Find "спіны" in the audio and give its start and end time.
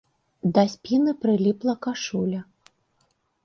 0.75-1.11